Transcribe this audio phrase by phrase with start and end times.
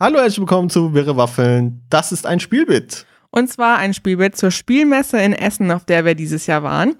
[0.00, 1.82] Hallo, herzlich willkommen zu Wirre Waffeln.
[1.88, 3.06] Das ist ein Spielbit.
[3.30, 6.94] Und zwar ein Spielbit zur Spielmesse in Essen, auf der wir dieses Jahr waren.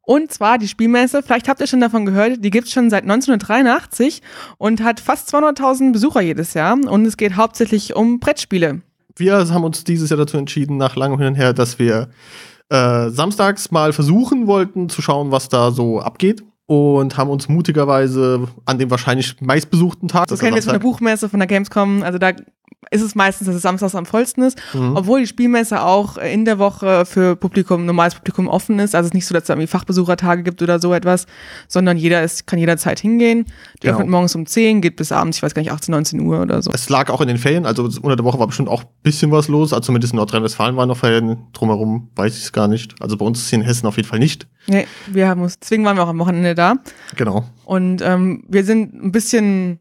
[0.00, 4.22] Und zwar die Spielmesse, vielleicht habt ihr schon davon gehört, die gibt's schon seit 1983
[4.58, 6.74] und hat fast 200.000 Besucher jedes Jahr.
[6.74, 8.80] Und es geht hauptsächlich um Brettspiele.
[9.14, 12.08] Wir haben uns dieses Jahr dazu entschieden, nach langem Hin und Her, dass wir
[12.70, 18.48] äh, samstags mal versuchen wollten zu schauen, was da so abgeht und haben uns mutigerweise
[18.64, 20.26] an dem wahrscheinlich meistbesuchten Tag.
[20.26, 22.02] Das kennen wir jetzt von der Buchmesse, von der Gamescom.
[22.02, 22.32] Also da
[22.90, 24.96] ist es meistens, dass es samstags am vollsten ist, mhm.
[24.96, 28.94] obwohl die Spielmesse auch in der Woche für Publikum, normales Publikum offen ist.
[28.94, 31.26] Also es ist nicht so, dass es irgendwie Fachbesuchertage gibt oder so etwas,
[31.68, 33.44] sondern jeder ist, kann jederzeit hingehen.
[33.82, 33.94] Die genau.
[33.94, 36.62] öffnet morgens um 10, geht bis abends, ich weiß gar nicht, 18, 19 Uhr oder
[36.62, 36.70] so.
[36.72, 39.30] Es lag auch in den Ferien, also unter der Woche war bestimmt auch ein bisschen
[39.30, 39.72] was los.
[39.72, 41.38] Also zumindest in Nordrhein-Westfalen waren noch Ferien.
[41.52, 42.94] Drumherum weiß ich es gar nicht.
[43.00, 44.46] Also bei uns ist es hier in Hessen auf jeden Fall nicht.
[44.68, 46.74] Nee, wir haben uns, deswegen waren wir auch am Wochenende da.
[47.16, 47.44] Genau.
[47.64, 49.80] Und ähm, wir sind ein bisschen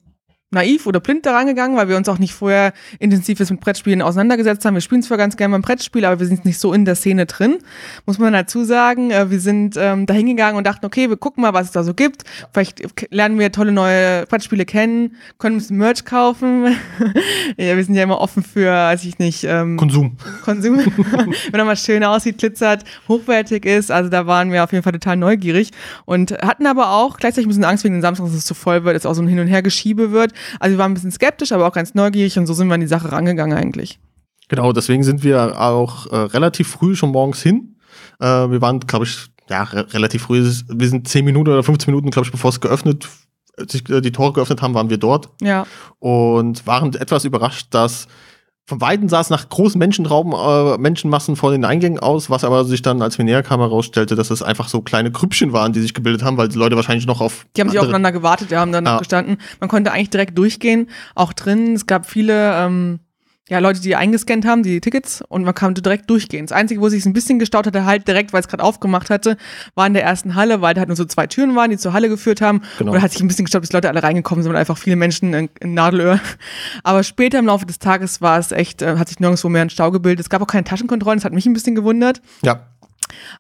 [0.52, 4.64] naiv oder blind da rangegangen, weil wir uns auch nicht vorher intensiv mit Brettspielen auseinandergesetzt
[4.66, 4.76] haben.
[4.76, 7.26] Wir spielen zwar ganz gerne beim Brettspiel, aber wir sind nicht so in der Szene
[7.26, 7.58] drin,
[8.06, 9.12] muss man dazu sagen.
[9.12, 11.84] Äh, wir sind ähm, da hingegangen und dachten, okay, wir gucken mal, was es da
[11.84, 12.24] so gibt.
[12.54, 16.76] Vielleicht lernen wir tolle neue Brettspiele kennen, können uns Merch kaufen.
[17.58, 20.18] ja, wir sind ja immer offen für, weiß ich nicht, ähm, Konsum.
[20.44, 20.78] Konsum.
[21.52, 23.92] Wenn er mal schön aussieht, glitzert, hochwertig ist.
[23.92, 25.72] Also da waren wir auf jeden Fall total neugierig
[26.06, 28.84] und hatten aber auch gleichzeitig ein bisschen Angst wegen den Samstag, dass es zu voll
[28.84, 30.34] wird, dass es auch so ein Hin- und Hergeschiebe wird.
[30.60, 32.82] Also wir waren ein bisschen skeptisch, aber auch ganz neugierig und so sind wir an
[32.82, 34.00] die Sache rangegangen eigentlich.
[34.48, 37.78] Genau, deswegen sind wir auch äh, relativ früh schon morgens hin.
[38.20, 40.44] Äh, wir waren, glaube ich, ja, re relativ früh.
[40.68, 43.08] Wir sind 10 Minuten oder 15 Minuten, glaube ich, bevor es geöffnet,
[43.70, 45.30] sich äh, die Tore geöffnet haben, waren wir dort.
[45.42, 45.66] Ja.
[46.00, 48.08] Und waren etwas überrascht, dass
[48.68, 52.66] von Weitem sah es nach großen Menschenrauben, äh, Menschenmassen vor den Eingängen aus, was aber
[52.66, 55.82] sich dann, als wir näher kamen, herausstellte, dass es einfach so kleine Krüppchen waren, die
[55.82, 57.46] sich gebildet haben, weil die Leute wahrscheinlich noch auf.
[57.56, 58.98] Die haben sich aufeinander gewartet, die haben dann ja.
[58.98, 59.38] gestanden.
[59.60, 61.74] Man konnte eigentlich direkt durchgehen, auch drin.
[61.74, 63.00] Es gab viele ähm,
[63.48, 66.48] ja, Leute, die eingescannt haben, die Tickets, und man konnte direkt durchgehen.
[66.48, 69.38] Das Einzige, wo sich ein bisschen gestaut hatte, halt direkt, weil es gerade aufgemacht hatte,
[69.76, 71.94] war in der ersten Halle, weil da halt nur so zwei Türen waren, die zur
[71.94, 72.64] Halle geführt haben.
[72.80, 72.92] Genau.
[72.92, 74.96] Und da hat sich ein bisschen gestaut, bis Leute alle reingekommen sind und einfach viele
[74.96, 76.20] Menschen in, in Nadelöhr.
[76.84, 79.70] Aber später im Laufe des Tages war es echt, äh, hat sich nirgendwo mehr ein
[79.70, 80.26] Stau gebildet.
[80.26, 82.22] Es gab auch keine Taschenkontrollen, das hat mich ein bisschen gewundert.
[82.42, 82.66] Ja.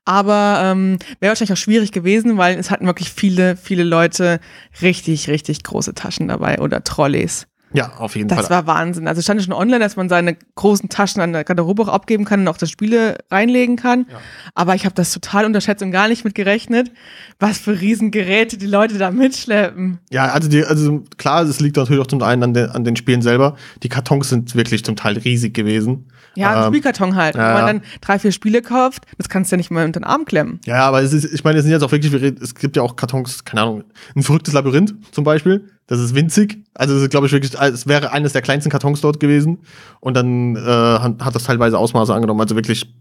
[0.05, 4.39] Aber ähm, wäre wahrscheinlich auch schwierig gewesen, weil es hatten wirklich viele, viele Leute
[4.83, 7.47] richtig, richtig große Taschen dabei oder Trolleys.
[7.75, 8.43] Ja, auf jeden das Fall.
[8.43, 9.07] Das war Wahnsinn.
[9.07, 12.41] Also stand schon online, dass man seine großen Taschen an der Garderobe auch abgeben kann
[12.41, 14.05] und auch das Spiele reinlegen kann.
[14.09, 14.17] Ja.
[14.53, 16.91] Aber ich habe das total unterschätzt und gar nicht mit gerechnet,
[17.39, 19.99] was für Riesengeräte die Leute da mitschleppen.
[20.09, 22.95] Ja, also, die, also klar, es liegt natürlich auch zum einen an, den, an den
[22.95, 23.55] Spielen selber.
[23.83, 26.05] Die Kartons sind wirklich zum Teil riesig gewesen.
[26.35, 27.35] Ja, ein ähm, Spielkarton halt.
[27.35, 29.99] Ja, Wenn man dann drei, vier Spiele kauft, das kannst du ja nicht mal unter
[29.99, 30.59] den Arm klemmen.
[30.65, 32.95] Ja, aber es ist, ich meine, es sind jetzt auch wirklich, es gibt ja auch
[32.95, 33.83] Kartons, keine Ahnung,
[34.15, 35.69] ein verrücktes Labyrinth zum Beispiel.
[35.87, 36.63] Das ist winzig.
[36.73, 39.59] Also, es ist, glaube ich, wirklich, es wäre eines der kleinsten Kartons dort gewesen.
[39.99, 42.41] Und dann äh, hat das teilweise Ausmaße angenommen.
[42.41, 42.91] Also wirklich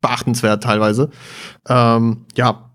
[0.00, 1.10] beachtenswert teilweise.
[1.68, 2.67] Ähm, ja.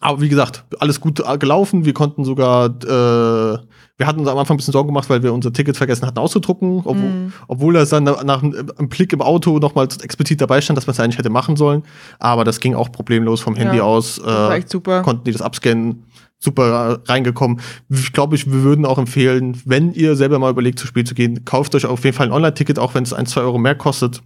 [0.00, 1.84] Aber wie gesagt, alles gut gelaufen.
[1.84, 3.58] Wir konnten sogar äh,
[3.98, 6.18] wir hatten uns am Anfang ein bisschen Sorgen gemacht, weil wir unser Ticket vergessen hatten
[6.18, 7.32] auszudrucken, obwohl, mm.
[7.48, 10.92] obwohl das dann nach, nach einem Blick im Auto nochmal explizit dabei stand, dass man
[10.92, 11.82] es eigentlich hätte machen sollen.
[12.18, 14.18] Aber das ging auch problemlos vom Handy ja, aus.
[14.18, 15.00] Äh, super.
[15.00, 16.04] Konnten die das abscannen,
[16.38, 17.60] super reingekommen.
[17.88, 21.14] Ich glaube, ich, wir würden auch empfehlen, wenn ihr selber mal überlegt, zu Spiel zu
[21.14, 23.76] gehen, kauft euch auf jeden Fall ein Online-Ticket, auch wenn es ein, zwei Euro mehr
[23.76, 24.20] kostet.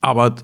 [0.00, 0.34] Aber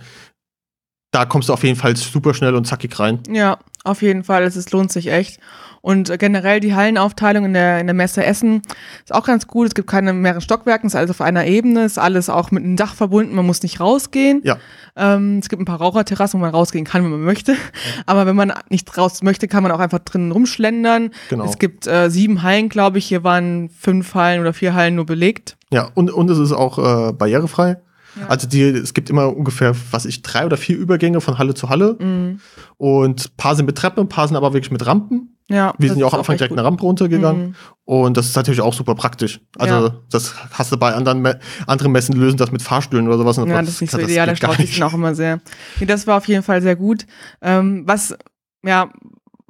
[1.11, 3.19] da kommst du auf jeden Fall super schnell und zackig rein.
[3.29, 4.43] Ja, auf jeden Fall.
[4.43, 5.39] Es lohnt sich echt.
[5.85, 8.63] Und generell die Hallenaufteilung in der, in der Messe Essen
[9.05, 9.67] ist auch ganz gut.
[9.67, 12.65] Es gibt keine mehreren Stockwerken, es ist alles auf einer Ebene, ist alles auch mit
[12.65, 14.41] einem Dach verbunden, man muss nicht rausgehen.
[14.45, 14.57] Ja.
[14.97, 17.53] Ähm, es gibt ein paar Raucherterrassen, wo man rausgehen kann, wenn man möchte.
[17.53, 17.59] Ja.
[18.07, 21.11] Aber wenn man nicht raus möchte, kann man auch einfach drinnen rumschlendern.
[21.29, 21.45] Genau.
[21.45, 23.05] Es gibt äh, sieben Hallen, glaube ich.
[23.05, 25.59] Hier waren fünf Hallen oder vier Hallen nur belegt.
[25.71, 27.77] Ja, und, und es ist auch äh, barrierefrei.
[28.19, 28.27] Ja.
[28.29, 31.69] Also die, es gibt immer ungefähr, was ich, drei oder vier Übergänge von Halle zu
[31.69, 31.97] Halle.
[31.99, 32.41] Mhm.
[32.77, 35.31] Und ein paar sind mit Treppen, ein paar sind aber wirklich mit Rampen.
[35.51, 37.49] Ja, wir sind ja auch am Anfang direkt eine Rampe runtergegangen.
[37.49, 37.55] Mhm.
[37.85, 39.41] Und das ist natürlich auch super praktisch.
[39.59, 40.01] Also, ja.
[40.11, 43.37] das hast du bei anderen, Me anderen Messen lösen das mit Fahrstühlen oder sowas.
[43.37, 45.41] Ja, das ist nicht so ideal, der staut sich auch immer sehr.
[45.81, 47.07] Nee, das war auf jeden Fall sehr gut.
[47.43, 48.17] Ähm, was,
[48.65, 48.91] ja,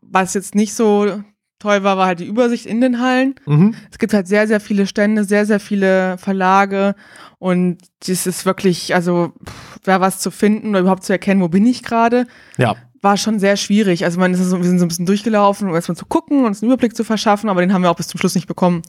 [0.03, 1.23] was jetzt nicht so
[1.65, 3.35] toll war, war halt die Übersicht in den Hallen.
[3.47, 3.75] Mhm.
[3.91, 6.95] Es gibt halt sehr, sehr viele Stände, sehr, sehr viele Verlage
[7.39, 9.33] und das ist wirklich, also,
[9.83, 12.27] wer was zu finden oder überhaupt zu erkennen, wo bin ich gerade.
[12.59, 14.07] Ja war schon sehr schwierig.
[14.07, 16.47] Also man ist so, wir sind so ein bisschen durchgelaufen, um erstmal zu gucken und
[16.47, 18.81] uns einen Überblick zu verschaffen, aber den haben wir auch bis zum Schluss nicht bekommen.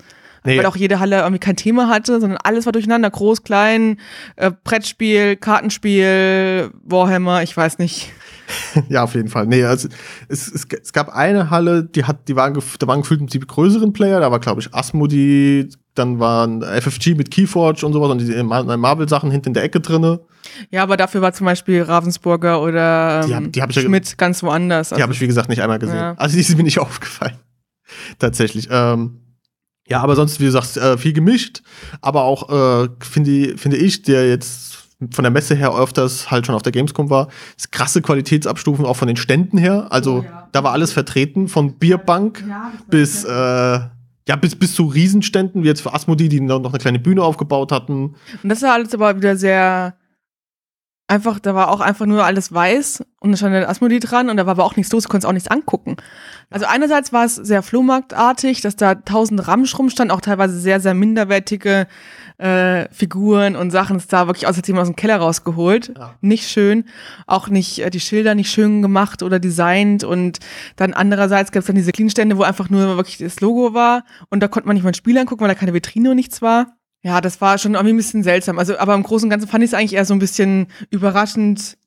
[0.46, 0.58] Nee.
[0.58, 3.10] Weil auch jede Halle irgendwie kein Thema hatte, sondern alles war durcheinander.
[3.10, 4.00] Groß, klein,
[4.38, 8.14] äh, Brettspiel, Kartenspiel, Warhammer, ich weiß nicht.
[8.90, 9.48] ja, auf jeden Fall.
[9.48, 9.88] Nee, also
[10.28, 13.94] es, es, es gab eine Halle, die hat, die waren, da waren gefühlt die größeren
[13.94, 18.44] Player, da war, glaube ich, Asmodee, dann waren FFG mit Keyforge und sowas und die
[18.44, 20.20] Marvel-Sachen hinten in der Ecke drinne.
[20.70, 24.18] Ja, aber dafür war zum Beispiel Ravensburger oder ähm, Die hab- die hab ich Schmidt
[24.18, 24.90] ganz woanders.
[24.90, 25.96] Die habe ich, wie gesagt, nicht einmal gesehen.
[25.96, 26.14] Ja.
[26.18, 27.38] Also die ist mir nicht aufgefallen.
[28.20, 28.68] Tatsächlich.
[28.72, 29.22] Ähm,
[29.88, 31.62] ja, aber sonst, wie gesagt, äh, viel gemischt.
[32.02, 32.50] Aber auch,
[32.84, 36.72] äh, finde finde ich, der jetzt von der Messe her öfters halt schon auf der
[36.72, 37.28] Gamescom war,
[37.58, 39.88] ist krasse Qualitätsabstufen auch von den Ständen her.
[39.90, 40.48] Also Oh ja.
[40.52, 42.44] da war alles vertreten, von Bierbank
[42.90, 46.80] bis, äh, ja, bis, bis zu Riesenständen, wie jetzt für Asmodee, die noch noch eine
[46.80, 48.16] kleine Bühne aufgebaut hatten.
[48.42, 49.96] Und das war alles aber wieder sehr
[51.08, 54.38] einfach, da war auch einfach nur alles weiß und da stand der Asmodee dran und
[54.38, 55.98] da war aber auch nichts los, du konntest auch nichts angucken.
[56.50, 60.94] Also einerseits war es sehr flohmarktartig, dass da tausend Ramsch rumstand, auch teilweise sehr, sehr
[60.94, 61.88] minderwertige
[62.38, 63.98] äh, Figuren und Sachen.
[63.98, 65.94] Es sah wirklich aus, als hätte aus dem Keller rausgeholt.
[65.98, 66.16] Ja.
[66.22, 66.86] Nicht schön.
[67.28, 70.04] Auch nicht äh, die Schilder nicht schön gemacht oder designt.
[70.04, 70.40] Und
[70.76, 74.42] dann andererseits gab es dann diese Clean-Stände, wo einfach nur wirklich das Logo war und
[74.42, 76.76] da konnte man nicht mal ein Spiel angucken, weil da keine Vitrine und nichts war.
[77.06, 78.58] Ja, das war schon irgendwie ein bisschen seltsam.
[78.58, 81.78] Also, aber im Großen und Ganzen fand ich es eigentlich eher so ein bisschen überraschend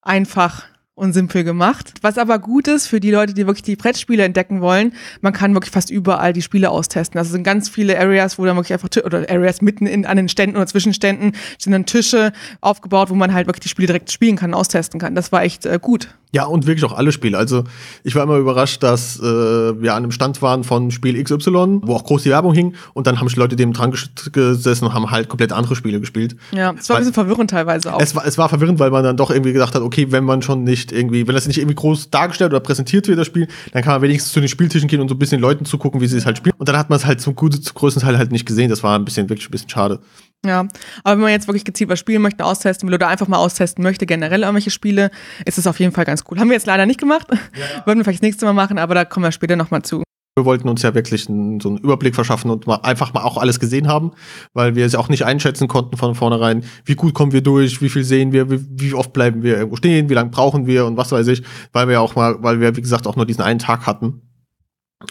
[0.00, 0.64] einfach
[0.94, 1.92] und simpel gemacht.
[2.00, 5.52] Was aber gut ist für die Leute, die wirklich die Brettspiele entdecken wollen, man kann
[5.52, 7.18] wirklich fast überall die Spiele austesten.
[7.18, 10.16] Also es sind ganz viele Areas, wo dann wirklich einfach, oder Areas mitten in, an
[10.16, 12.32] den Ständen oder Zwischenständen sind dann Tische
[12.62, 15.14] aufgebaut, wo man halt wirklich die Spiele direkt spielen kann, austesten kann.
[15.14, 16.08] Das war echt äh, gut.
[16.34, 17.36] Ja, und wirklich auch alle Spiele.
[17.36, 17.64] Also
[18.04, 21.94] ich war immer überrascht, dass äh, wir an einem Stand waren von Spiel XY, wo
[21.94, 24.94] auch groß die Werbung hing, und dann haben sich Leute dem dran ges- gesessen und
[24.94, 26.36] haben halt komplett andere Spiele gespielt.
[26.52, 28.00] Ja, es war ein Weil- bisschen verwirrend teilweise auch.
[28.00, 30.40] Es war, es war verwirrend, weil man dann doch irgendwie gedacht hat, okay, wenn man
[30.40, 33.82] schon nicht irgendwie, wenn das nicht irgendwie groß dargestellt oder präsentiert wird, das Spiel, dann
[33.82, 36.16] kann man wenigstens zu den Spieltischen gehen und so ein bisschen Leuten zugucken, wie sie
[36.16, 36.54] es halt spielen.
[36.56, 38.70] Und dann hat man es halt zum, guten- zum größten Teil halt nicht gesehen.
[38.70, 40.00] Das war ein bisschen, wirklich ein bisschen schade.
[40.44, 40.66] Ja,
[41.04, 43.84] aber wenn man jetzt wirklich gezielt was spielen möchte, austesten will oder einfach mal austesten
[43.84, 45.10] möchte, generell irgendwelche Spiele,
[45.44, 46.40] ist es auf jeden Fall ganz cool.
[46.40, 47.28] Haben wir jetzt leider nicht gemacht.
[47.84, 50.02] Würden wir vielleicht das nächste Mal machen, aber da kommen wir später nochmal zu.
[50.34, 53.36] Wir wollten uns ja wirklich einen, so einen Überblick verschaffen und mal einfach mal auch
[53.36, 54.12] alles gesehen haben,
[54.54, 57.82] weil wir es ja auch nicht einschätzen konnten von vornherein, wie gut kommen wir durch,
[57.82, 60.86] wie viel sehen wir, wie, wie oft bleiben wir irgendwo stehen, wie lange brauchen wir
[60.86, 61.42] und was weiß ich,
[61.72, 64.22] weil wir auch mal, weil wir, wie gesagt, auch nur diesen einen Tag hatten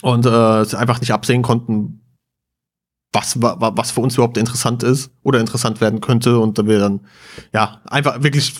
[0.01, 2.00] und äh, es einfach nicht absehen konnten,
[3.13, 6.79] was, wa- wa- was für uns überhaupt interessant ist oder interessant werden könnte und wir
[6.79, 7.01] dann
[7.53, 8.53] ja einfach wirklich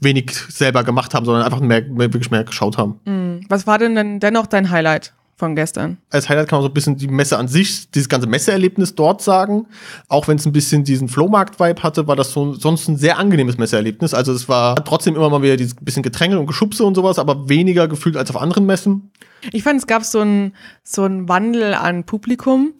[0.00, 3.00] wenig selber gemacht haben, sondern einfach mehr, mehr wirklich mehr geschaut haben.
[3.04, 5.12] Hm, Was war denn denn dennoch dein Highlight
[5.42, 5.98] von gestern?
[6.08, 9.22] als Highlight kann man so ein bisschen die Messe an sich, dieses ganze Messeerlebnis dort
[9.22, 9.66] sagen.
[10.08, 13.58] Auch wenn es ein bisschen diesen Flohmarkt-Vibe hatte, war das so, sonst ein sehr angenehmes
[13.58, 14.14] Messeerlebnis.
[14.14, 17.48] Also es war trotzdem immer mal wieder dieses bisschen Gedrängel und Geschubse und sowas, aber
[17.48, 19.10] weniger gefühlt als auf anderen Messen.
[19.50, 20.54] Ich fand, es gab so einen
[20.84, 22.74] so einen Wandel an Publikum.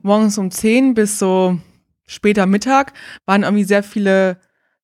[0.00, 1.58] Morgens um 10 bis so
[2.06, 2.94] später Mittag
[3.26, 4.38] waren irgendwie sehr viele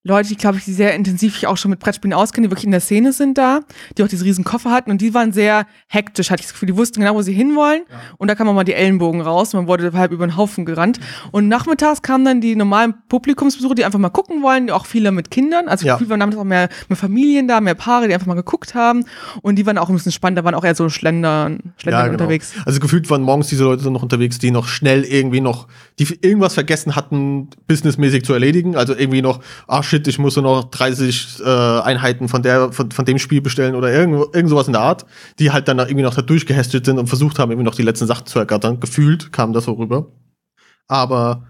[0.07, 2.67] Leute, die, glaube ich, die sehr intensiv sich auch schon mit Brettspielen auskennen, die wirklich
[2.67, 3.61] in der Szene sind da,
[3.97, 6.67] die auch diese riesen Koffer hatten und die waren sehr hektisch, hatte ich das Gefühl.
[6.67, 7.85] Die wussten genau, wo sie hinwollen
[8.19, 11.01] und da kam man mal die Ellenbogen raus, man wurde halb über den Haufen gerannt.
[11.33, 15.31] Und nachmittags kamen dann die normalen Publikumsbesucher, die einfach mal gucken wollen, auch viele mit
[15.31, 15.69] Kindern.
[15.69, 15.99] Also Ja.
[15.99, 16.09] ja.
[16.11, 19.05] waren damals auch mehr, mehr Familien da, mehr Paare, die einfach mal geguckt haben
[19.41, 22.53] und die waren auch ein bisschen spannend, da waren auch eher so Schlendern, Schlendern unterwegs.
[22.67, 25.67] Also gefühlt waren morgens diese Leute noch unterwegs, die noch schnell irgendwie noch,
[25.99, 28.77] die irgendwas vergessen hatten, businessmäßig zu erledigen.
[28.77, 32.91] Also irgendwie noch, ah shit, ich muss nur noch 30 äh, Einheiten von der, von,
[32.91, 35.07] von dem Spiel bestellen oder irgend, irgend sowas in der Art,
[35.39, 38.07] die halt dann irgendwie noch da durchgehästet sind und versucht haben, irgendwie noch die letzten
[38.07, 38.81] Sachen zu ergattern.
[38.81, 40.13] Gefühlt kam das so rüber.
[40.89, 41.47] Aber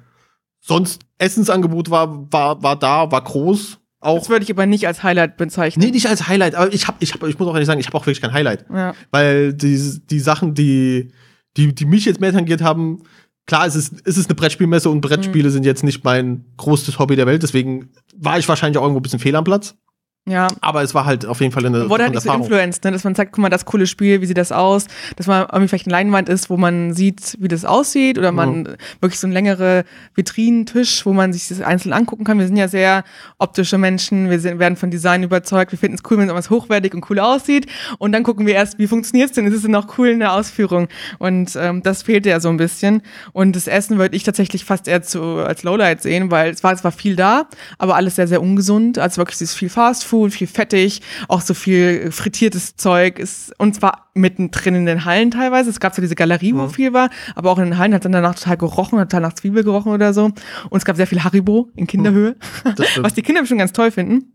[0.61, 3.79] sonst, Essensangebot war, war, war da, war groß.
[4.01, 5.84] Auch Das würde ich aber nicht als Highlight bezeichnen.
[5.84, 7.86] Nee, nicht als Highlight, aber ich hab, ich hab, ich muss auch ehrlich sagen, ich
[7.86, 8.67] habe auch wirklich kein Highlight.
[8.70, 8.94] Ja.
[9.10, 11.13] Weil die, die Sachen, die,
[11.56, 13.03] die, die mich jetzt mehr tangiert haben,
[13.46, 17.17] klar, es ist, es ist eine Brettspielmesse und Brettspiele sind jetzt nicht mein größtes Hobby
[17.17, 19.77] der Welt, deswegen war ich wahrscheinlich auch irgendwo ein bisschen fehl am Platz.
[20.26, 20.48] Ja.
[20.62, 22.93] Aber es war halt auf jeden Fall eine, Wurde halt nicht so influenced, ne?
[22.93, 24.86] dass man sagt, guck mal, das coole Spiel, wie sieht das aus?
[25.16, 28.76] Dass man irgendwie vielleicht eine Leinwand ist, wo man sieht, wie das aussieht oder man
[29.00, 32.38] wirklich so ein längere Vitrinentisch, wo man sich das einzeln angucken kann.
[32.38, 33.04] Wir sind ja sehr
[33.38, 36.94] optische Menschen, wir sind, werden von Design überzeugt, wir finden es cool, wenn etwas hochwertig
[36.94, 37.66] und cool aussieht
[37.98, 39.46] und dann gucken wir erst, wie funktioniert es denn?
[39.46, 40.88] Ist es denn auch cool in der Ausführung?
[41.19, 43.02] Und ähm, das fehlte ja so ein bisschen
[43.34, 46.72] und das Essen würde ich tatsächlich fast eher zu, als Lowlight sehen, weil es war,
[46.72, 50.04] es war viel da, aber alles sehr, sehr ungesund, also wirklich es ist viel Fast
[50.04, 55.31] Food, viel fettig, auch so viel frittiertes Zeug ist, und zwar mittendrin in den Hallen
[55.31, 55.71] teilweise.
[55.71, 58.13] Es gab so diese Galerie, wo viel war, aber auch in den Hallen hat dann
[58.13, 60.25] danach total gerochen, hat total nach Zwiebel gerochen oder so.
[60.25, 63.03] Und es gab sehr viel Haribo in Kinderhöhe, stimmt.
[63.03, 64.33] was die Kinder bestimmt ganz toll finden,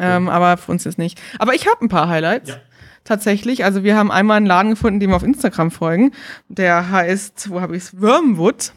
[0.00, 1.20] ähm, aber für uns ist nicht.
[1.38, 2.50] Aber ich habe ein paar Highlights.
[2.50, 2.56] Ja.
[3.04, 6.12] Tatsächlich, also wir haben einmal einen Laden gefunden, dem wir auf Instagram folgen.
[6.48, 8.00] Der heißt, wo habe ich es?
[8.00, 8.72] Wormwood.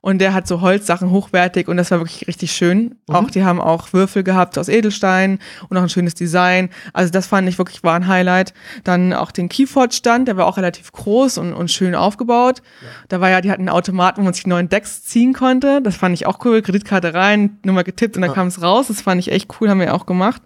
[0.00, 2.96] Und der hat so Holzsachen hochwertig und das war wirklich richtig schön.
[3.08, 3.14] Mhm.
[3.14, 6.70] Auch die haben auch Würfel gehabt aus Edelstein und auch ein schönes Design.
[6.92, 8.54] Also das fand ich wirklich war ein Highlight.
[8.84, 12.62] Dann auch den Keyford-Stand, der war auch relativ groß und, und schön aufgebaut.
[12.82, 12.88] Ja.
[13.08, 15.80] Da war ja, die hatten einen Automaten, wo man sich neuen Decks ziehen konnte.
[15.82, 16.62] Das fand ich auch cool.
[16.62, 18.34] Kreditkarte rein, Nummer getippt und dann ja.
[18.34, 18.88] kam es raus.
[18.88, 20.42] Das fand ich echt cool, haben wir auch gemacht.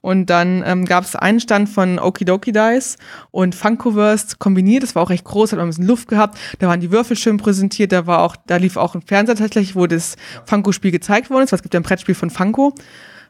[0.00, 2.96] Und dann ähm, gab es einen Stand von Okidoki Dice
[3.30, 4.82] und Funkoverse kombiniert.
[4.82, 6.38] Das war auch recht groß, hat auch ein bisschen Luft gehabt.
[6.58, 7.92] Da waren die Würfel schön präsentiert.
[7.92, 10.16] Da war auch, da lief auch ein Fernseher tatsächlich, wo das
[10.46, 11.52] Funko-Spiel gezeigt worden ist.
[11.52, 12.74] Es gibt ja ein Brettspiel von Funko.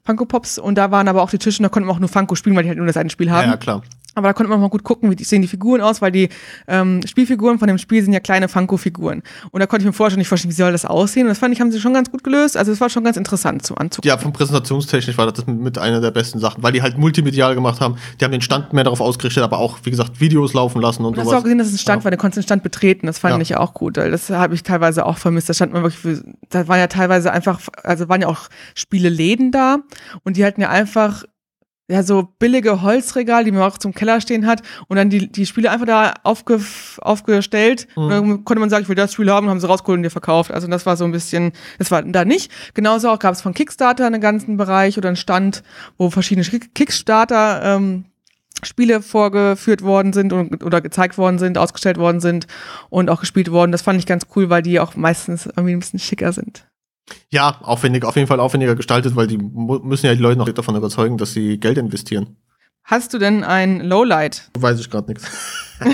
[0.04, 2.08] Funko Pops und da waren aber auch die Tische und da konnten wir auch nur
[2.08, 3.46] Funko spielen, weil die halt nur das eine Spiel haben.
[3.46, 3.82] Ja, ja klar.
[4.14, 6.28] Aber da konnte man mal gut gucken, wie sehen die Figuren aus, weil die
[6.68, 9.22] ähm, Spielfiguren von dem Spiel sind ja kleine Funko-Figuren.
[9.50, 11.22] Und da konnte ich mir vorher schon nicht vorstellen, wie soll das aussehen.
[11.24, 12.56] Und das fand ich, haben sie schon ganz gut gelöst.
[12.56, 14.08] Also es war schon ganz interessant zum Anzugucken.
[14.08, 17.80] Ja, vom Präsentationstechnisch war das mit einer der besten Sachen, weil die halt multimedial gemacht
[17.80, 17.96] haben.
[18.20, 21.08] Die haben den Stand mehr darauf ausgerichtet, aber auch, wie gesagt, Videos laufen lassen und,
[21.08, 21.26] und sowas.
[21.26, 22.04] Hast du auch gesehen, dass es ein Stand ja.
[22.04, 23.06] war, der konnte den Stand betreten.
[23.06, 23.40] Das fand ja.
[23.40, 25.48] ich auch gut, weil das habe ich teilweise auch vermisst.
[25.48, 29.52] Da stand man wirklich, für, da waren ja teilweise einfach, also waren ja auch Spieleläden
[29.52, 29.78] da
[30.24, 31.24] und die hatten ja einfach
[31.92, 35.44] ja, so billige Holzregal, die man auch zum Keller stehen hat und dann die, die
[35.44, 36.58] Spiele einfach da aufge,
[37.02, 37.86] aufgestellt.
[37.96, 38.02] Mhm.
[38.02, 40.10] Und dann konnte man sagen, ich will das Spiel haben, haben sie rausgeholt und dir
[40.10, 40.50] verkauft.
[40.50, 42.50] Also das war so ein bisschen, das war da nicht.
[42.72, 45.62] Genauso auch gab es von Kickstarter einen ganzen Bereich oder einen Stand,
[45.98, 48.06] wo verschiedene Kickstarter ähm,
[48.62, 52.46] Spiele vorgeführt worden sind und, oder gezeigt worden sind, ausgestellt worden sind
[52.88, 53.70] und auch gespielt worden.
[53.70, 56.66] Das fand ich ganz cool, weil die auch meistens irgendwie ein bisschen schicker sind.
[57.30, 60.76] Ja, aufwendig, auf jeden Fall aufwendiger gestaltet, weil die müssen ja die Leute noch davon
[60.76, 62.36] überzeugen, dass sie Geld investieren.
[62.84, 64.50] Hast du denn ein Lowlight?
[64.58, 65.30] Weiß ich gerade nichts.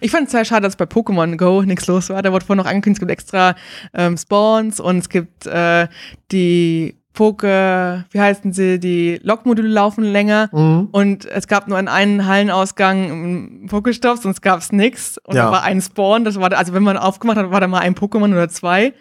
[0.00, 2.22] Ich fand es sehr schade, dass bei Pokémon Go nichts los war.
[2.22, 3.54] Da wurde vorhin noch angekündigt, es gibt extra
[3.94, 5.88] ähm, Spawns und es gibt äh,
[6.30, 10.88] die Poke, wie heißen sie, die Lokmodule laufen länger mhm.
[10.92, 15.46] und es gab nur einen Hallenausgang im Pokestopp, sonst gab es nichts und ja.
[15.46, 17.94] da war ein Spawn, das war, also wenn man aufgemacht hat, war da mal ein
[17.94, 18.86] Pokémon oder zwei.
[18.86, 18.92] Ja.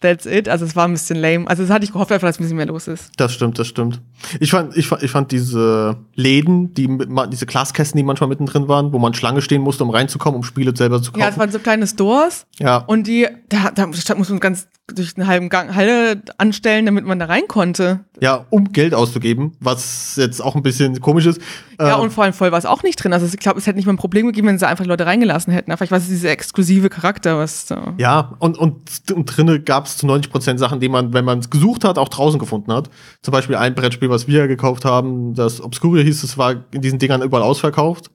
[0.00, 0.48] That's it.
[0.48, 1.46] Also es war ein bisschen lame.
[1.46, 3.10] Also das hatte ich gehofft, einfach, dass ein bisschen mehr los ist.
[3.16, 4.00] Das stimmt, das stimmt.
[4.38, 6.88] Ich fand, ich fand, ich fand diese Läden, die
[7.30, 10.76] diese Glaskästen, die manchmal mittendrin waren, wo man Schlange stehen musste, um reinzukommen, um Spiele
[10.76, 11.20] selber zu kaufen.
[11.20, 12.46] Ja, es waren so kleine Stores.
[12.58, 12.78] Ja.
[12.78, 17.18] Und die, da, da muss man ganz durch einen halben Gang Halle anstellen, damit man
[17.18, 18.00] da rein konnte.
[18.20, 21.40] Ja, um Geld auszugeben, was jetzt auch ein bisschen komisch ist.
[21.78, 23.12] Ja, äh, und vor allem voll war es auch nicht drin.
[23.12, 25.52] Also ich glaube, es hätte nicht mal ein Problem gegeben, wenn sie einfach Leute reingelassen
[25.52, 25.74] hätten.
[25.76, 27.94] Vielleicht war es dieser exklusive Charakter, was da.
[27.96, 31.38] Ja, und, und, und drinnen gab es zu 90 Prozent Sachen, die man, wenn man
[31.38, 32.90] es gesucht hat, auch draußen gefunden hat.
[33.22, 36.98] Zum Beispiel ein Brettspiel, was wir gekauft haben, das Obscuria hieß, das war in diesen
[36.98, 38.10] Dingern überall ausverkauft.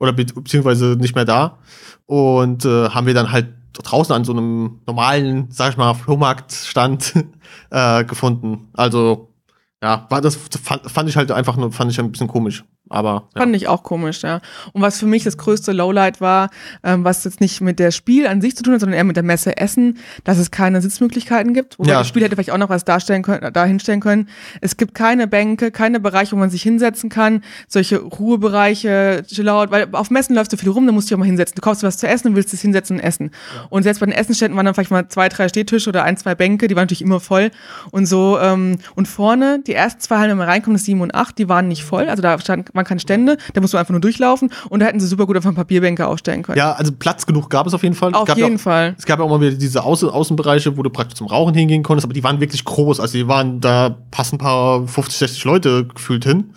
[0.00, 1.58] Oder be beziehungsweise nicht mehr da.
[2.06, 7.14] Und äh, haben wir dann halt draußen an so einem normalen, sag ich mal, Flohmarktstand
[7.70, 8.68] äh, gefunden.
[8.74, 9.34] Also
[9.82, 12.64] ja, war das fand, fand ich halt einfach nur, fand ich ein bisschen komisch.
[12.90, 13.42] Aber ja.
[13.42, 14.40] fand ich auch komisch, ja.
[14.72, 16.50] Und was für mich das größte Lowlight war,
[16.82, 19.16] ähm, was jetzt nicht mit der Spiel an sich zu tun hat, sondern eher mit
[19.16, 21.78] der Messe Essen, dass es keine Sitzmöglichkeiten gibt.
[21.78, 21.98] Wobei ja.
[21.98, 24.28] das Spiel hätte vielleicht auch noch was darstellen können, da hinstellen können.
[24.60, 29.88] Es gibt keine Bänke, keine Bereiche, wo man sich hinsetzen kann, solche Ruhebereiche, Chillout, weil
[29.92, 31.54] auf Messen läufst du viel rum, da musst du dich auch mal hinsetzen.
[31.56, 33.30] Du kaufst was zu essen und willst es hinsetzen und essen.
[33.54, 33.66] Ja.
[33.70, 36.34] Und selbst bei den Essenständen waren dann vielleicht mal zwei, drei Stehtische oder ein, zwei
[36.34, 37.50] Bänke, die waren natürlich immer voll.
[37.90, 41.14] Und so, ähm, und vorne, die ersten zwei Hallen, wenn man reinkommt, das sieben und
[41.14, 42.08] acht, die waren nicht voll.
[42.08, 45.00] Also da stand, waren keine Stände, da musst du einfach nur durchlaufen und da hätten
[45.00, 46.58] sie super gut auf einen Papierbänke aufstellen können.
[46.58, 48.14] Ja, also Platz genug gab es auf jeden Fall.
[48.14, 48.94] Auf jeden auch, Fall.
[48.96, 51.82] Es gab ja auch mal wieder diese Außen Außenbereiche, wo du praktisch zum Rauchen hingehen
[51.82, 53.00] konntest, aber die waren wirklich groß.
[53.00, 56.50] Also die waren, da passen ein paar 50, 60 Leute gefühlt hin,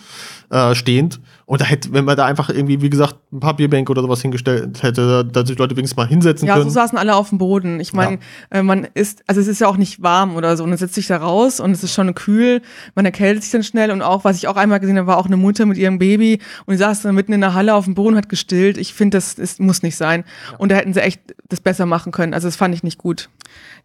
[0.49, 1.19] äh, stehend.
[1.51, 4.81] Und da hätte, wenn man da einfach irgendwie, wie gesagt, ein Papierbänke oder sowas hingestellt
[4.83, 6.67] hätte, dass sich Leute wenigstens mal hinsetzen ja, können.
[6.67, 7.81] Ja, so saßen alle auf dem Boden.
[7.81, 8.19] Ich meine,
[8.53, 8.59] ja.
[8.59, 10.63] äh, man ist, also es ist ja auch nicht warm oder so.
[10.63, 12.61] Und dann setzt sich da raus und es ist schon kühl.
[12.95, 13.91] Man erkältet sich dann schnell.
[13.91, 16.39] Und auch, was ich auch einmal gesehen habe, war auch eine Mutter mit ihrem Baby
[16.67, 18.77] und die saß dann mitten in der Halle auf dem Boden und hat gestillt.
[18.77, 20.23] Ich finde, das, das muss nicht sein.
[20.53, 20.57] Ja.
[20.57, 22.33] Und da hätten sie echt das besser machen können.
[22.33, 23.27] Also das fand ich nicht gut.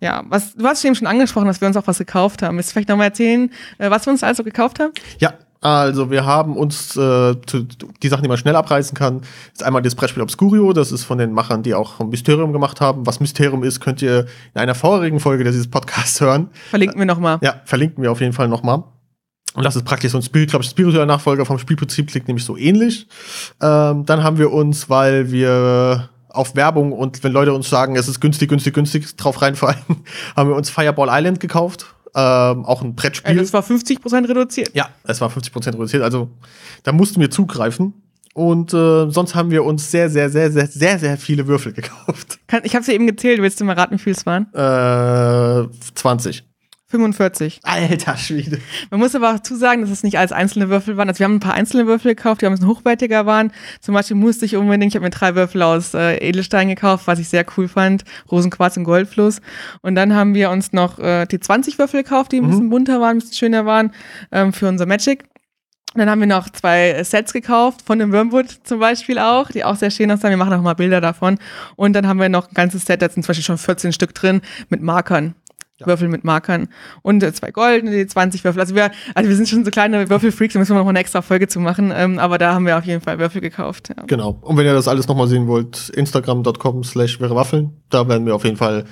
[0.00, 2.58] Ja, was, du hast eben schon angesprochen, dass wir uns auch was gekauft haben.
[2.58, 4.92] Willst du vielleicht nochmal erzählen, äh, was wir uns also gekauft haben?
[5.18, 5.32] Ja,
[5.66, 7.35] also wir haben uns äh,
[8.02, 11.18] die Sachen, die man schnell abreißen kann, ist einmal das Brettspiel Obscurio, das ist von
[11.18, 13.04] den Machern, die auch Mysterium gemacht haben.
[13.04, 16.50] Was Mysterium ist, könnt ihr in einer vorherigen Folge dieses Podcasts hören.
[16.70, 17.38] Verlinken wir nochmal.
[17.42, 18.85] Ja, verlinken wir auf jeden Fall nochmal.
[19.54, 22.44] Und das ist praktisch so ein Spiel, glaube ich, spiritueller Nachfolger vom Spielprinzip klingt nämlich
[22.44, 23.08] so ähnlich.
[23.61, 28.06] Ähm, dann haben wir uns, weil wir auf Werbung und wenn Leute uns sagen, es
[28.06, 29.80] ist günstig, günstig, günstig drauf reinfallen,
[30.37, 33.30] haben wir uns Fireball Island gekauft ähm, auch ein Brettspiel.
[33.30, 34.70] Also es war 50% reduziert.
[34.75, 36.02] Ja, es war 50% reduziert.
[36.02, 36.30] Also
[36.82, 37.92] da mussten wir zugreifen.
[38.32, 42.38] Und äh, sonst haben wir uns sehr, sehr, sehr, sehr, sehr, sehr viele Würfel gekauft.
[42.64, 43.40] Ich habe sie eben gezählt.
[43.40, 44.46] Willst du mal raten, wie viel es waren?
[44.54, 46.44] Äh, 20.
[46.88, 47.61] 45.
[47.64, 48.61] Alter Schwede.
[48.90, 51.09] Man muss aber auch zusagen, dass es nicht alles einzelne Würfel waren.
[51.09, 53.52] Also wir haben ein paar einzelne Würfel gekauft, die ein bisschen hochwertiger waren.
[53.81, 57.19] Zum Beispiel musste ich unbedingt, ich habe mir drei Würfel aus äh, Edelstein gekauft, was
[57.19, 58.05] ich sehr cool fand.
[58.31, 59.40] Rosenquarz und Goldfluss.
[59.83, 62.50] Und dann haben wir uns noch äh, die 20 Würfel gekauft, die ein mhm.
[62.50, 63.90] bisschen bunter waren, ein bisschen schöner waren,
[64.31, 65.25] ähm, für unser Magic.
[65.95, 69.64] Und dann haben wir noch zwei Sets gekauft, von dem Wormwood zum Beispiel auch, die
[69.64, 70.31] auch sehr schön aussahen.
[70.31, 71.38] Wir machen auch mal Bilder davon.
[71.75, 74.14] Und dann haben wir noch ein ganzes Set, da sind zum Beispiel schon 14 Stück
[74.14, 75.35] drin, mit Markern.
[75.78, 75.87] Ja.
[75.87, 76.68] Würfel mit Markern
[77.02, 78.61] und äh, zwei goldene, die 20 Würfel.
[78.61, 81.21] Also wir, also wir sind schon so kleine Würfelfreaks, da müssen wir noch eine extra
[81.21, 81.92] Folge zu machen.
[81.95, 83.90] Ähm, aber da haben wir auf jeden Fall Würfel gekauft.
[83.95, 84.04] Ja.
[84.06, 84.38] Genau.
[84.40, 87.83] Und wenn ihr das alles nochmal sehen wollt, instagram.com slash wäre Waffeln.
[87.90, 88.85] Da werden wir auf jeden Fall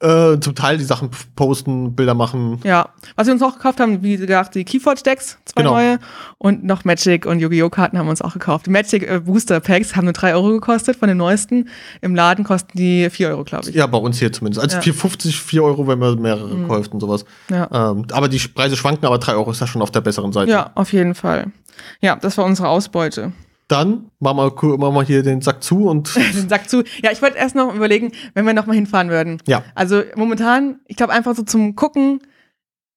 [0.00, 2.60] äh, zum Teil die Sachen posten, Bilder machen.
[2.62, 5.74] Ja, was wir uns auch gekauft haben, wie gesagt, die Keyforge-Decks, zwei genau.
[5.74, 5.98] neue.
[6.38, 7.68] Und noch Magic und Yu-Gi-Oh!
[7.68, 8.66] Karten haben wir uns auch gekauft.
[8.66, 11.68] Die Magic äh, Booster Packs haben nur drei Euro gekostet von den neuesten.
[12.00, 13.74] Im Laden kosten die vier Euro, glaube ich.
[13.74, 14.62] Ja, bei uns hier zumindest.
[14.62, 14.82] Also ja.
[14.82, 16.68] 4,50, 4 Euro, wenn man mehrere mhm.
[16.68, 17.24] kauft und sowas.
[17.50, 17.90] Ja.
[17.90, 20.50] Ähm, aber die Preise schwanken, aber drei Euro ist ja schon auf der besseren Seite.
[20.50, 21.50] Ja, auf jeden Fall.
[22.00, 23.32] Ja, das war unsere Ausbeute.
[23.68, 26.14] Dann machen wir, machen wir hier den Sack zu und.
[26.34, 26.82] den Sack zu.
[27.02, 29.42] Ja, ich wollte erst noch überlegen, wenn wir noch mal hinfahren würden.
[29.46, 29.62] Ja.
[29.74, 32.20] Also momentan, ich glaube einfach so zum Gucken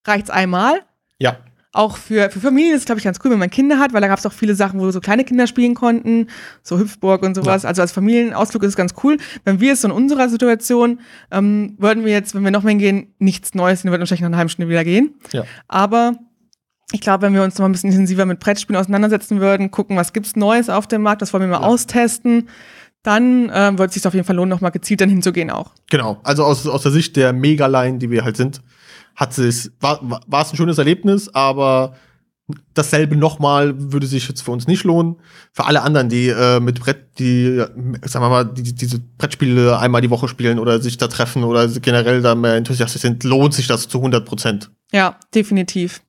[0.06, 0.82] reicht's einmal.
[1.20, 1.38] Ja.
[1.74, 4.02] Auch für, für Familien ist es, glaube ich, ganz cool, wenn man Kinder hat, weil
[4.02, 6.28] da gab es auch viele Sachen, wo so kleine Kinder spielen konnten,
[6.64, 7.64] so Hüpfburg und sowas.
[7.64, 7.70] Ja.
[7.70, 9.18] Also als Familienausflug ist es ganz cool.
[9.46, 11.00] Wenn wir es so in unserer Situation,
[11.32, 14.22] ähm, würden wir jetzt, wenn wir noch mal hingehen, nichts Neues, dann würden wir wahrscheinlich
[14.22, 15.16] nach einer halben Stunde wieder gehen.
[15.32, 15.46] Ja.
[15.70, 16.14] Aber
[16.92, 20.14] ich glaube, wenn wir uns noch ein bisschen intensiver mit Brettspielen auseinandersetzen würden, gucken, was
[20.14, 21.68] gibt's Neues auf dem Markt, das wollen wir mal ja.
[21.68, 22.50] austesten,
[23.04, 25.72] dann äh, wird es sich auf jeden Fall lohnen, noch mal gezielt dann hinzugehen auch.
[25.90, 28.62] Genau, also aus, aus der Sicht der Megaline, die wir halt sind,
[29.16, 31.96] hat es war, war es ein schönes Erlebnis, aber
[32.74, 35.18] dasselbe nochmal würde sich jetzt für uns nicht lohnen.
[35.54, 37.58] Für alle anderen, die äh, mit Brett, die,
[38.04, 41.68] sagen wir mal, die, diese Brettspiele einmal die Woche spielen oder sich da treffen oder
[41.68, 44.72] generell da mehr enthusiastisch sind, lohnt sich das zu 100 Prozent.
[44.92, 46.02] Ja, definitiv.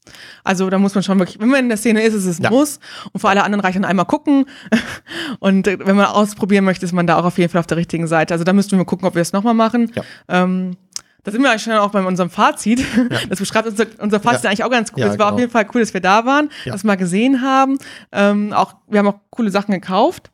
[0.42, 2.44] Also da muss man schon wirklich, wenn man in der Szene ist, ist es ein
[2.44, 2.50] ja.
[2.50, 2.80] Muss.
[3.12, 4.46] Und für alle anderen reicht dann einmal gucken.
[5.38, 8.06] Und wenn man ausprobieren möchte, ist man da auch auf jeden Fall auf der richtigen
[8.08, 8.34] Seite.
[8.34, 9.92] Also da müssten wir gucken, ob wir es nochmal machen.
[9.94, 10.02] Ja.
[10.28, 10.76] Ähm,
[11.22, 12.80] da sind wir eigentlich schon auch bei unserem Fazit.
[12.80, 13.18] Ja.
[13.28, 14.50] Das beschreibt unser, unser Fazit ja.
[14.50, 15.00] eigentlich auch ganz cool.
[15.00, 15.34] Ja, es war genau.
[15.34, 17.78] auf jeden Fall cool, dass wir da waren, das mal gesehen haben.
[18.10, 20.31] Ähm, auch, wir haben auch coole Sachen gekauft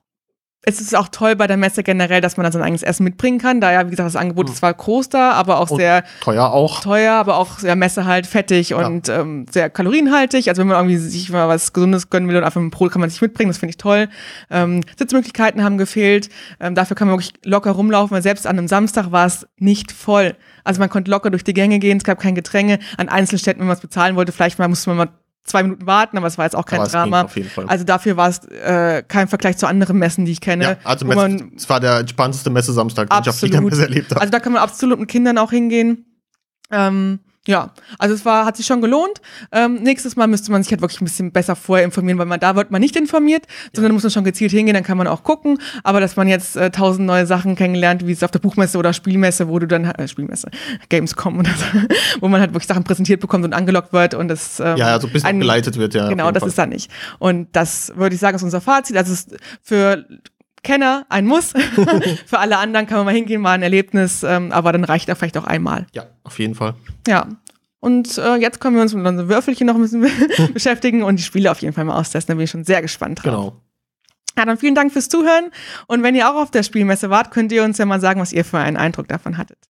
[0.68, 3.38] es ist auch toll bei der Messe generell, dass man dann sein eigenes Essen mitbringen
[3.38, 3.60] kann.
[3.60, 4.52] Da ja, wie gesagt, das Angebot mhm.
[4.52, 6.80] ist zwar groß da, aber auch und sehr teuer auch.
[6.80, 8.86] Teuer, aber auch sehr Messe halt fettig ja.
[8.86, 10.48] und ähm, sehr kalorienhaltig.
[10.48, 13.00] Also wenn man irgendwie sich mal was Gesundes gönnen will und einfach ein Brot kann
[13.00, 14.08] man sich mitbringen, das finde ich toll.
[14.50, 16.28] Ähm, Sitzmöglichkeiten haben gefehlt.
[16.60, 19.92] Ähm, dafür kann man wirklich locker rumlaufen, weil selbst an einem Samstag war es nicht
[19.92, 20.36] voll.
[20.64, 22.78] Also man konnte locker durch die Gänge gehen, es gab kein Gedränge.
[22.96, 25.08] An Einzelstädten, wenn man es bezahlen wollte, vielleicht mal musste man mal
[25.48, 27.22] zwei Minuten warten, aber es war jetzt auch kein aber Drama.
[27.22, 27.66] Auf jeden Fall.
[27.66, 30.64] Also dafür war es äh, kein Vergleich zu anderen Messen, die ich kenne.
[30.64, 31.06] Ja, also
[31.56, 34.20] es war der entspannteste Messe-Samstag, den ich auf jeder Messe erlebt habe.
[34.20, 36.04] Also da kann man absolut mit Kindern auch hingehen.
[36.70, 39.22] Ähm, ja, also es war, hat sich schon gelohnt.
[39.52, 42.38] Ähm, nächstes Mal müsste man sich halt wirklich ein bisschen besser vorher informieren, weil man
[42.38, 43.94] da wird man nicht informiert, sondern ja.
[43.94, 45.58] muss man schon gezielt hingehen, dann kann man auch gucken.
[45.82, 48.92] Aber dass man jetzt äh, tausend neue Sachen kennenlernt, wie es auf der Buchmesse oder
[48.92, 50.50] Spielmesse, wo du dann äh, Spielmesse,
[50.90, 51.64] Gamescom oder so,
[52.20, 55.06] wo man halt wirklich Sachen präsentiert bekommt und angelockt wird und das ähm, ja, also
[55.06, 56.06] ein bisschen geleitet wird, ja.
[56.10, 56.50] Genau, das Fall.
[56.50, 56.90] ist da nicht.
[57.18, 58.94] Und das würde ich sagen, ist unser Fazit.
[58.94, 60.04] Also es ist für
[60.68, 61.54] Kenner ein Muss.
[62.26, 65.16] Für alle anderen kann man mal hingehen, mal ein Erlebnis, ähm, aber dann reicht er
[65.16, 65.86] vielleicht auch einmal.
[65.94, 66.74] Ja, auf jeden Fall.
[67.06, 67.26] Ja.
[67.80, 70.06] Und äh, jetzt können wir uns mit unseren Würfelchen noch ein bisschen
[70.52, 72.34] beschäftigen und die Spiele auf jeden Fall mal austesten.
[72.34, 73.32] Da bin ich schon sehr gespannt drauf.
[73.32, 73.62] Genau.
[74.36, 75.50] Ja, dann vielen Dank fürs Zuhören.
[75.86, 78.34] Und wenn ihr auch auf der Spielmesse wart, könnt ihr uns ja mal sagen, was
[78.34, 79.58] ihr für einen Eindruck davon hattet.